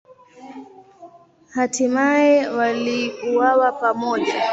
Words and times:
Hatimaye 1.55 2.47
waliuawa 2.49 3.71
pamoja. 3.71 4.35